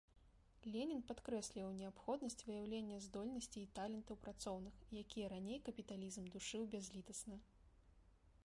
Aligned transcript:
Ленін 0.75 1.01
падкрэсліваў 1.09 1.67
неабходнасць 1.81 2.43
выяўлення 2.47 2.97
здольнасцей 3.07 3.61
і 3.65 3.69
талентаў 3.79 4.19
працоўных, 4.25 4.81
якія 5.05 5.31
раней 5.37 5.63
капіталізм 5.67 6.23
душыў 6.37 6.61
бязлітасна. 6.77 7.35